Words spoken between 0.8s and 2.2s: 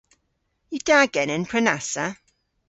da genen prenassa?